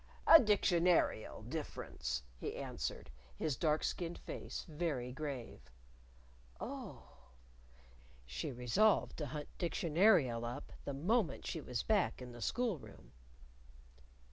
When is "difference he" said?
1.47-2.55